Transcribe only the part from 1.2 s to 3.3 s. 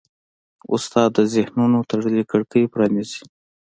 ذهنونو تړلې کړکۍ پرانیزي.